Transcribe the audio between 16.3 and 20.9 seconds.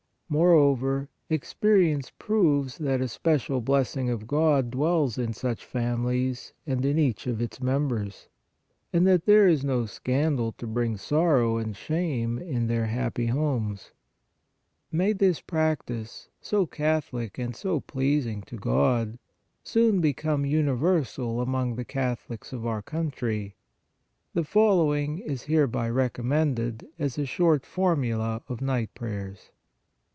so Catholic and so pleasing to God, soon become uni